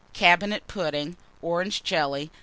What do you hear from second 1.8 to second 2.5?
Jelly.